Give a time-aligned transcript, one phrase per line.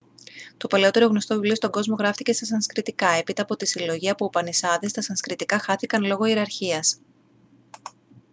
[0.57, 4.91] το παλαιότερο γνωστό βιβλίο στον κόσμο γράφτηκε στα σανσκριτικά έπειτα από τη συλλογή από ουπανισάδες
[4.91, 6.97] τα σανσκριτικά χάθηκαν λόγω ιεραρχίας